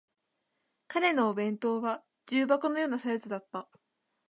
[0.87, 3.69] 彼のお弁当は重箱のようなサイズだった